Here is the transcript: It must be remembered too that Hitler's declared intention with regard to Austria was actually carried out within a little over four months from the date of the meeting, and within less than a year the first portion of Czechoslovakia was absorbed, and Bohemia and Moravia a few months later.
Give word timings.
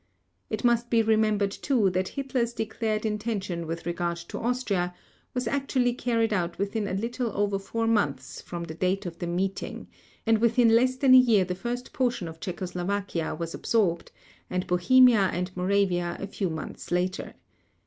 It 0.49 0.63
must 0.63 0.89
be 0.89 1.03
remembered 1.03 1.51
too 1.51 1.91
that 1.91 2.07
Hitler's 2.07 2.53
declared 2.53 3.05
intention 3.05 3.67
with 3.67 3.85
regard 3.85 4.17
to 4.29 4.39
Austria 4.39 4.95
was 5.35 5.47
actually 5.47 5.93
carried 5.93 6.33
out 6.33 6.57
within 6.57 6.87
a 6.87 6.95
little 6.95 7.29
over 7.37 7.59
four 7.59 7.85
months 7.85 8.41
from 8.41 8.63
the 8.63 8.73
date 8.73 9.05
of 9.05 9.19
the 9.19 9.27
meeting, 9.27 9.87
and 10.25 10.39
within 10.39 10.69
less 10.75 10.95
than 10.95 11.13
a 11.13 11.17
year 11.19 11.45
the 11.45 11.53
first 11.53 11.93
portion 11.93 12.27
of 12.27 12.39
Czechoslovakia 12.39 13.35
was 13.35 13.53
absorbed, 13.53 14.11
and 14.49 14.65
Bohemia 14.65 15.29
and 15.31 15.55
Moravia 15.55 16.17
a 16.19 16.25
few 16.25 16.49
months 16.49 16.89
later. 16.89 17.35